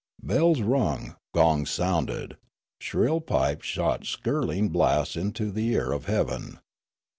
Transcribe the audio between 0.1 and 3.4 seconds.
Bells rung, gongs sounded, shrill